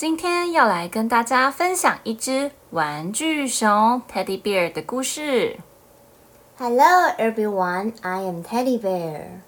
[0.00, 5.58] 今天要来跟大家分享一只玩具熊 Teddy Bear 的故事。
[6.58, 9.40] Hello everyone, I am Teddy Bear.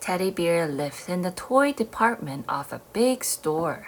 [0.00, 3.84] Teddy Bear lived in the toy department of a big store.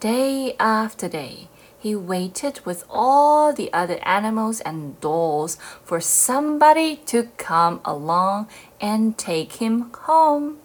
[0.00, 1.48] Day after day,
[1.78, 8.48] he waited with all the other animals and dolls for somebody to come along
[8.80, 10.58] and take him home.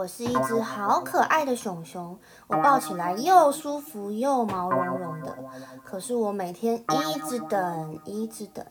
[0.00, 5.36] 我是一只好可爱的熊熊，我抱起来又舒服又毛茸茸的。
[5.84, 8.64] 可是我每天一直等，一直等，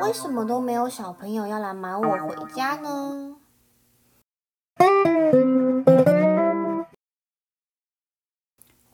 [0.00, 3.34] 为什么都没有小朋友要来买我回家呢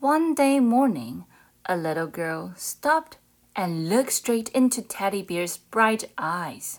[0.01, 1.25] ？One day morning,
[1.65, 3.19] a little girl stopped
[3.55, 6.77] and looked straight into Teddy Bear's bright eyes.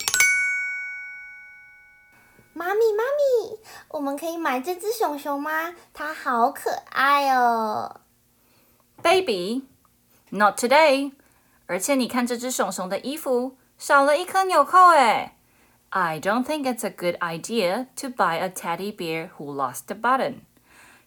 [2.57, 5.75] 妈咪，妈咪，我们可以买这只熊熊吗？
[5.93, 7.99] 它好可爱哦。
[9.03, 9.63] Baby,
[10.29, 11.11] not today.
[11.65, 15.33] 而且你看这只熊熊的衣服少了一颗纽扣诶。
[15.89, 20.35] I don't think it's a good idea to buy a teddy bear who lost a button.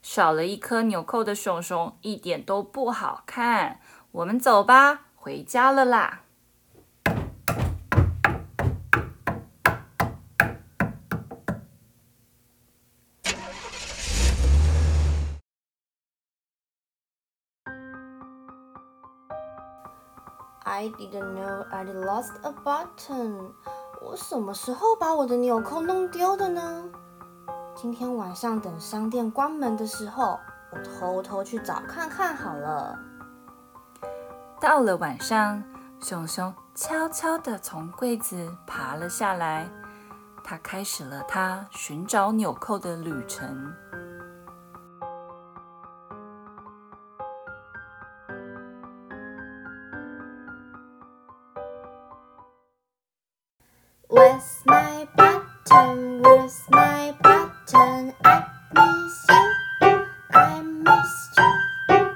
[0.02, 3.80] 少了一颗纽扣的熊熊一点都不好看。
[4.12, 6.24] 我们走吧，回家了啦。
[20.88, 23.50] I didn't know I'd lost a button。
[24.00, 26.84] 我什么时候把我的纽扣弄丢的呢？
[27.74, 30.38] 今天晚上等商店关门的时候，
[30.72, 32.98] 我偷偷去找看看好了。
[34.58, 35.62] 到了晚上，
[36.00, 39.68] 熊熊悄悄地从柜子爬了下来，
[40.42, 43.70] 他开始了他寻找纽扣的旅程。
[54.07, 56.21] Where's my button?
[56.21, 58.13] Where's my button?
[58.23, 58.43] I
[58.73, 60.05] miss you.
[60.31, 62.15] I miss you.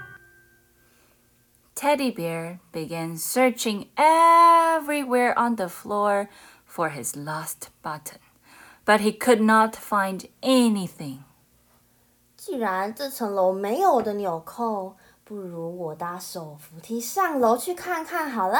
[1.75, 6.29] Teddy Bear began searching everywhere on the floor
[6.65, 8.19] for his lost button,
[8.85, 11.23] but he could not find anything.
[12.35, 18.59] 既然这层楼没有我的纽扣，不如我搭手扶梯上楼去看看好了。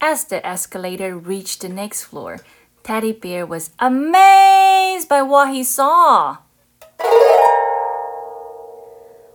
[0.00, 2.38] As the escalator reached the next floor,
[2.82, 6.38] Teddy Bear was amazed by what he saw.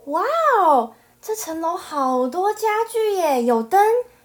[0.05, 0.23] 哇
[0.59, 3.43] 哦，这层楼好多家具耶！
[3.43, 3.79] 有灯，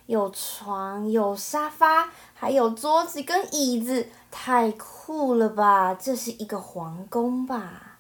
[0.06, 5.94] 有床，有沙发，还有桌子跟椅子，太酷了吧！
[5.94, 7.98] 这是一个皇宫吧？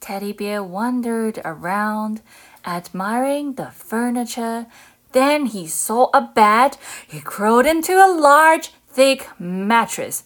[0.00, 2.20] Teddy Bear wandered around,
[2.64, 4.66] admiring the furniture.
[5.12, 6.72] Then he saw a bed.
[7.08, 10.20] He crawled into a large, thick mattress.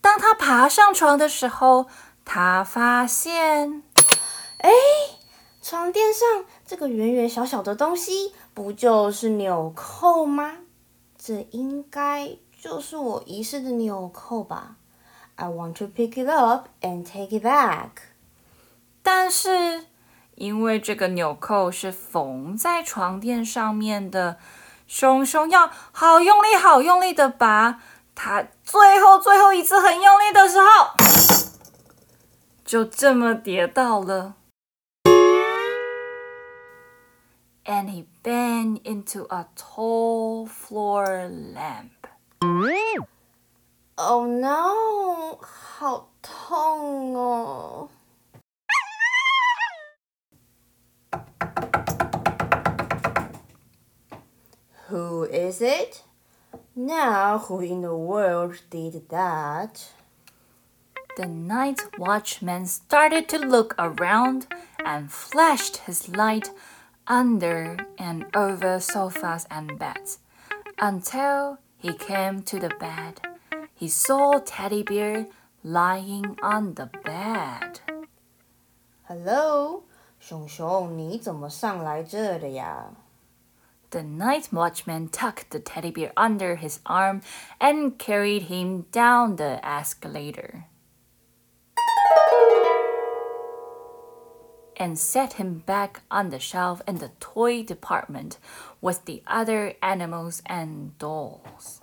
[0.00, 1.86] 当他爬上床的时候，
[2.24, 3.82] 他发现，
[4.58, 4.70] 哎，
[5.62, 10.56] 床垫上这个圆圆小小的东西，不就是纽扣吗？
[11.16, 14.76] 这应该就是我遗失的纽扣吧？
[15.36, 17.90] I want to pick it up and take it back.
[19.02, 19.86] 但是。
[20.35, 24.37] 因为这个纽扣是缝在床垫上面的，
[24.87, 27.79] 熊熊要好用力、好用力的拔，
[28.15, 30.67] 它最后最后一次很用力的时候，
[32.65, 34.35] 就这么跌倒了。
[37.65, 42.09] And he bent into a tall floor lamp.
[43.95, 45.37] Oh no！
[45.39, 47.87] 好痛哦。
[54.88, 56.02] Who is it?
[56.74, 59.92] Now who in the world did that?
[61.16, 64.46] The night watchman started to look around
[64.84, 66.50] and flashed his light
[67.06, 70.20] under and over sofas and beds
[70.78, 73.20] until he came to the bed.
[73.74, 75.26] He saw Teddy Bear
[75.64, 77.80] lying on the bed.
[79.08, 79.82] Hello，
[80.20, 82.86] 熊熊，你怎么上来这的呀
[83.93, 87.21] ？The night watchman tucked the teddy bear under his arm
[87.61, 90.65] and carried him down the escalator.
[94.75, 98.39] and set him back on the shelf in the toy department
[98.81, 101.79] with the other animals and dolls.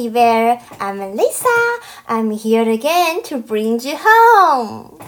[0.00, 0.58] Teddy Bear.
[0.80, 1.78] I'm Lisa.
[2.08, 4.98] I'm here again to bring you home.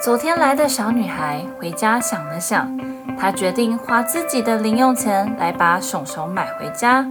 [0.00, 2.78] 昨天来的小女孩回家想了想，
[3.18, 7.04] 她决定花自己的零用钱来把熊熊买回家。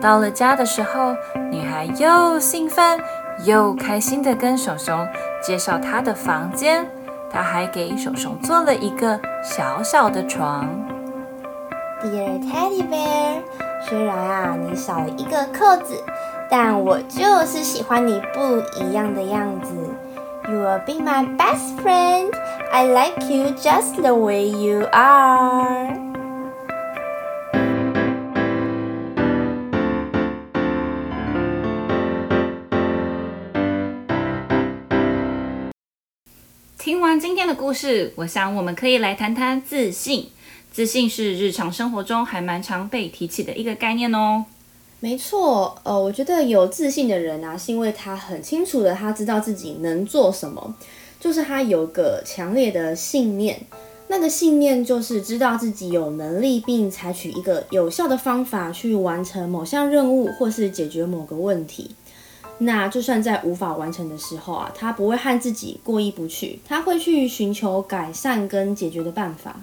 [0.00, 1.14] 到了家的时候，
[1.50, 2.98] 女孩又兴奋
[3.44, 5.06] 又开心地跟熊熊
[5.42, 6.86] 介绍她的房间，
[7.30, 10.66] 她还给熊熊做了一个小小的床。
[12.02, 13.42] Dear Teddy Bear，
[13.88, 16.02] 虽然啊你少了一个扣子，
[16.50, 19.72] 但我就是喜欢你不一样的样子。
[20.48, 22.32] You will be my best friend.
[22.72, 25.96] I like you just the way you are.
[36.76, 40.30] 听完今天的故事，我想我们可以来谈谈自信。
[40.76, 44.44] 自信是日常生活中还蛮常被提起的一个概念哦。
[45.00, 50.76] 没错，呃，我觉得有自信的人啊，是因为他很清楚的，他知道自己能做什么，
[51.18, 53.58] 就是他有个强烈的信念。
[54.08, 61.92] 那个信念就是知道自己有能力，并采取一个有效的方法去完成某项任务，或是解决某个问题。
[62.58, 69.62] 那就算在无法完成的时候啊，他不会和自己过意不去，他会去寻求改善跟解决的办法。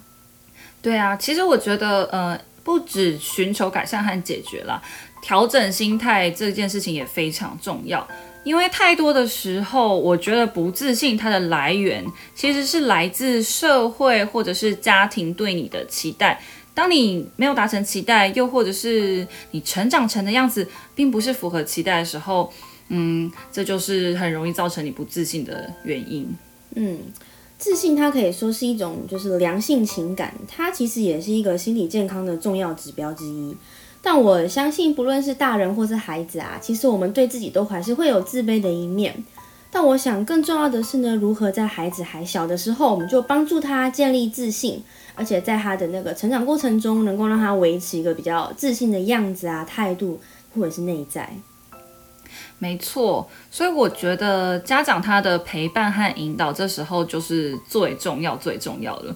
[0.83, 4.81] 对啊，其实我觉得，呃，不只寻求改善和解决啦，
[5.21, 8.05] 调整心态这件事情也非常重要。
[8.43, 16.41] 因为太多的时候，我觉得不自信它的来源其实是来自社会或者是家庭对你的期待。
[16.73, 22.51] 当你没有达成期待，又或者是你成长成的样子并不是符合期待的时候，
[22.89, 26.35] 嗯，这就是很容易造成你不自信的原因。
[26.75, 26.99] 嗯。
[27.63, 33.55] 自信，它可以说是一种就是良性情感，它其实也是一个心理健康的重要指标之一。
[34.01, 39.23] 但我相信，不论是大人或是孩子啊，其实我们对自己都还是会有自卑的一面。
[39.71, 44.83] 但我想，更重要的是呢，如何在孩子还小的时候，我们就帮助他建立自信，
[45.15, 50.19] 而且在他的那个成长过程中，能够让他维持一个比较自信的样子啊、态度
[50.53, 51.33] 或者是内在。
[52.59, 59.13] 没错，所以我觉得家长他的陪伴和引导，这时候就是最重要、最重要的。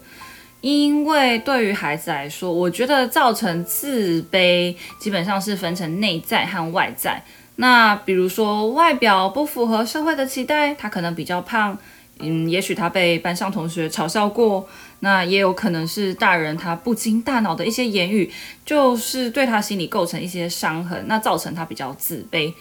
[0.60, 7.24] 因为对于孩子来说，我觉得造成自卑基本上是分成内在和外在。
[7.58, 11.77] 那比如说外表不符合社会的期待，他可能比较胖，
[12.20, 14.67] 嗯，也许他被班上同学嘲笑过。
[15.00, 18.29] 那也有可能是大人他不经大脑的一些言语，
[18.65, 22.51] 就是对他心理构成一些伤痕，那造成他比较自卑。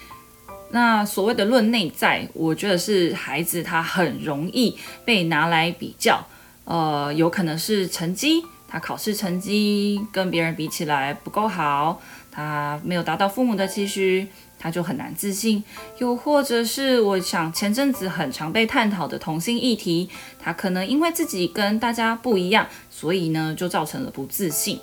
[0.70, 6.26] 那所谓的论内在，我觉得是孩子他很容易被拿来比较，
[6.64, 14.26] 呃，有可能是成绩，他考试成绩跟别人比起来不够好，他没有达到父母的期许，
[14.58, 15.62] 他就很难自信。
[15.98, 24.80] 又或者是我想前阵子很常被探讨的同性议题，他可能因为自己跟大家不一样，所以呢就造成了不自信。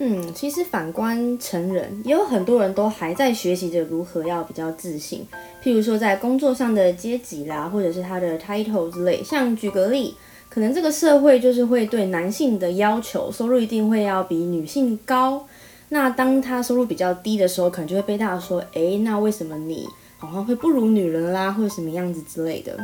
[0.00, 5.24] 嗯，其实反观成人，也有很多人都还在学习着如何要比较自信。
[5.62, 9.22] 譬如说在工作上的阶级啦，或者是他的 title 之类。
[9.22, 10.16] 像举个例，
[10.48, 15.46] 可能这个社会就是会对男性的要求，收入一定会要比女性高。
[15.90, 19.86] 那当他收入比较低的时候，可能就会被大家说，诶，那为什么你
[20.18, 22.76] 好像会不如女人啦，或者什么样子之类的。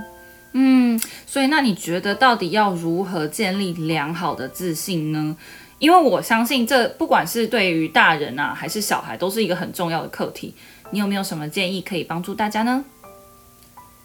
[0.53, 5.37] 嗯，所以那你觉得到底要如何建立良好的自信呢？
[5.81, 10.55] 因为我相信，这不管是对于大人啊，还是小孩，都是一个很重要的课题。
[10.91, 12.85] 你有没有什么建议可以帮助大家呢？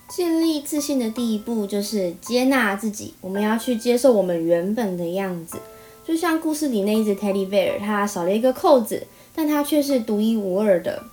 [0.08, 5.58] 建立自信的第一步就是接纳自己，我们要去接受我们原本的样子。
[6.08, 9.06] 就像故事里那一只 Teddy Bear，它少了一个扣子，
[9.36, 11.04] 但它却是独一无二的。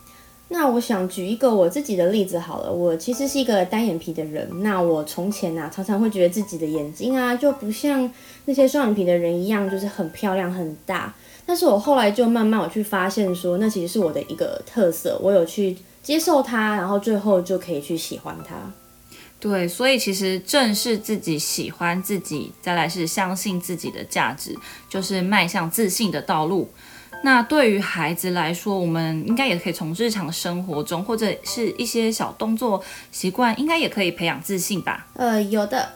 [0.53, 4.47] 那我想举一个我自己的例子好了，我其实是一个单眼皮的人。
[4.63, 8.09] 那我从前啊，常常会觉得自己的眼睛啊，就不像
[8.45, 11.15] 那些双眼皮的人一样，就是很漂亮很大。
[11.47, 18.55] 但是我后来就慢慢我去发现说，那其实是我的一个特色，我有去接受它，然后最后就可以去喜欢它。
[19.41, 24.55] 对，所以其实正视自己喜欢自己，再来是相信自己的价值，
[24.89, 26.69] 就是迈向自信的道路。
[27.25, 35.07] 那对于孩子来说，我们应该也可以从日常生活中，或者是一些小动作习惯，应该也可以培养自信吧？
[35.15, 35.89] 呃，有的。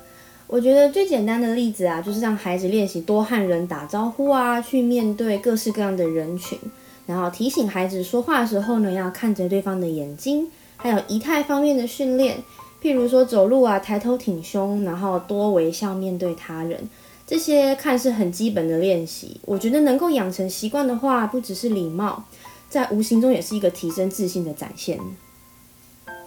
[0.47, 6.57] 我觉得最简单的例子啊，就是让孩子练习多和人打招呼啊，去面对各式各样的人群，
[7.05, 12.37] 然后提醒孩子说话的时候呢，要看着对方的眼睛，还有仪态方面的训练。
[12.81, 16.89] 譬如说走路啊，抬头挺胸，然后多微笑面对他人，
[17.27, 22.25] 这些看似很基本的练习，我觉得能够养成习惯的话，不只是礼貌，
[22.69, 25.01] 在无形中也是一个提升自信的展现。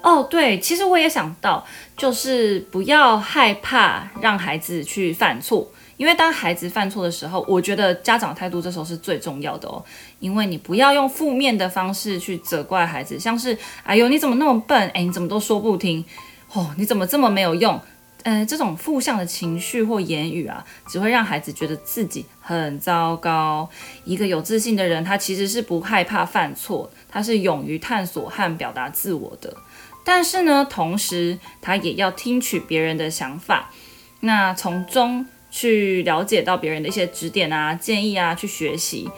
[0.01, 1.65] 哦，对，其实我也想到，
[1.95, 9.81] 就是不要害怕让孩子去犯错，因为当孩子犯错的时候，我觉得家长态度这时候是最重要的哦，
[10.19, 16.03] 因为你不要用负面的方式去责怪孩子，像是哎呦你怎么那么笨，哎你怎么都说不听。
[16.51, 17.79] 哦，你怎么这么没有用？
[18.23, 23.69] 呃，这种负向的情绪或言语啊，只会让孩子觉得自己很糟糕。
[24.03, 29.55] 一个有自信的人，他其实是不害怕犯错，他是勇于探索和表达自我的。
[30.03, 33.71] 但是呢，同时他也要听取别人的想法，
[34.19, 39.09] 那从中去了解到别人的一些指点啊、建议啊，去学习。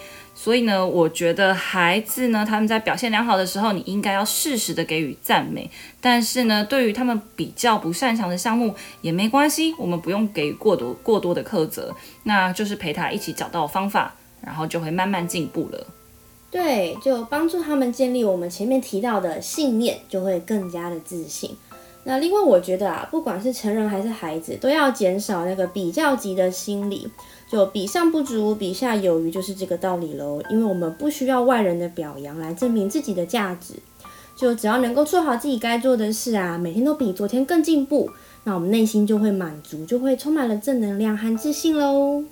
[0.43, 5.69] 所以呢，我觉得孩子呢，他们在表现良好的时候，你应该要适时的给予赞美。
[6.01, 11.93] 但是呢，对于他们比较不擅长的项目也没关系，我们不用给予过多过多的苛责，
[12.23, 15.85] 那就是陪他一起找到方法，然后就会慢慢进步了。
[16.49, 21.55] 对，就帮助他们建立我们前面提到的信念，就会更加的自信。
[22.03, 27.07] 那另外，我觉得啊，不管是成人还是孩子，都要减少那个比较级的心理。
[27.51, 30.41] 就比上不足，比下有余，就是这个道理喽。
[30.49, 33.73] 因为我们不需要外人的表扬来证明自己的价值，
[34.37, 38.09] 就只要能够做好自己该做的事啊，每天都比昨天更进步，
[38.45, 42.23] 那我们内心就会满足，就会充满了正能量和自信喽。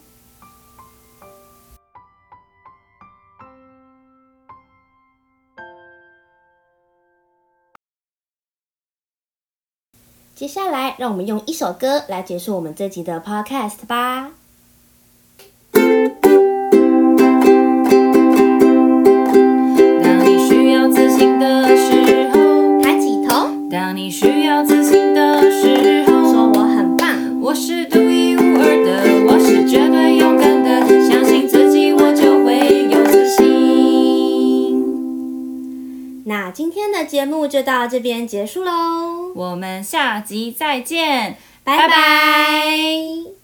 [10.33, 14.38] 接下来，让我们用一首歌来结束我们这集的 Podcast 吧。
[37.79, 43.38] 到这边结束喽，我们下集再见，拜拜。